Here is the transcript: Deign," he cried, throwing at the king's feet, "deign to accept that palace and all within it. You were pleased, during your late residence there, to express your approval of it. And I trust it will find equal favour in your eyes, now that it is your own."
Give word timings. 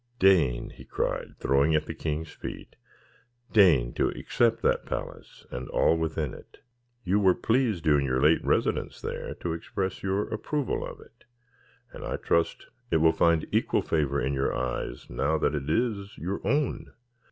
Deign," 0.17 0.71
he 0.71 0.83
cried, 0.83 1.35
throwing 1.37 1.75
at 1.75 1.85
the 1.85 1.93
king's 1.93 2.31
feet, 2.31 2.75
"deign 3.53 3.93
to 3.93 4.09
accept 4.09 4.63
that 4.63 4.83
palace 4.83 5.45
and 5.51 5.69
all 5.69 5.95
within 5.95 6.33
it. 6.33 6.57
You 7.03 7.19
were 7.19 7.35
pleased, 7.35 7.83
during 7.83 8.07
your 8.07 8.19
late 8.19 8.43
residence 8.43 8.99
there, 8.99 9.35
to 9.35 9.53
express 9.53 10.01
your 10.01 10.23
approval 10.33 10.83
of 10.83 10.99
it. 11.01 11.25
And 11.91 12.03
I 12.03 12.15
trust 12.15 12.65
it 12.89 12.97
will 12.97 13.11
find 13.13 13.45
equal 13.51 13.83
favour 13.83 14.19
in 14.19 14.33
your 14.33 14.55
eyes, 14.55 15.07
now 15.07 15.37
that 15.37 15.53
it 15.53 15.69
is 15.69 16.17
your 16.17 16.41
own." 16.43 16.93